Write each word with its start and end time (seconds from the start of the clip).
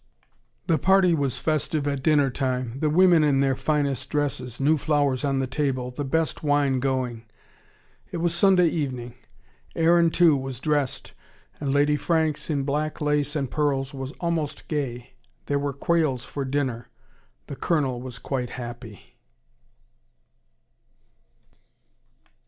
The 0.65 0.79
party 0.79 1.13
was 1.13 1.37
festive 1.37 1.87
at 1.87 2.01
dinner 2.01 2.31
time, 2.31 2.79
the 2.79 2.89
women 2.89 3.23
in 3.23 3.39
their 3.39 3.55
finest 3.55 4.09
dresses, 4.09 4.59
new 4.59 4.75
flowers 4.75 5.23
on 5.23 5.37
the 5.37 5.45
table, 5.45 5.91
the 5.91 6.03
best 6.03 6.41
wine 6.41 6.79
going. 6.79 7.25
It 8.11 8.17
was 8.17 8.33
Sunday 8.33 8.67
evening. 8.69 9.13
Aaron 9.75 10.09
too 10.09 10.35
was 10.35 10.59
dressed 10.59 11.13
and 11.59 11.71
Lady 11.71 11.97
Franks, 11.97 12.49
in 12.49 12.63
black 12.63 12.99
lace 12.99 13.35
and 13.35 13.51
pearls, 13.51 13.93
was 13.93 14.11
almost 14.13 14.67
gay. 14.67 15.11
There 15.45 15.59
were 15.59 15.71
quails 15.71 16.25
for 16.25 16.45
dinner. 16.45 16.87
The 17.45 17.55
Colonel 17.55 18.01
was 18.01 18.17
quite 18.17 18.49
happy. 18.57 19.19